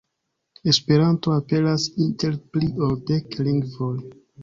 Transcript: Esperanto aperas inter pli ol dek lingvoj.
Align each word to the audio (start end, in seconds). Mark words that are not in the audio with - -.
Esperanto 0.73 1.35
aperas 1.35 1.85
inter 2.07 2.41
pli 2.57 2.73
ol 2.89 3.01
dek 3.15 3.43
lingvoj. 3.47 3.97